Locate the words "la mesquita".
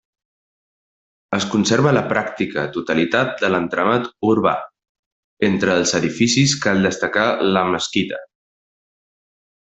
7.55-8.23